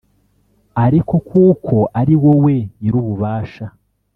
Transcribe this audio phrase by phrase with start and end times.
[0.85, 3.65] Ariko kuko ari wowe Nyir’ububasha,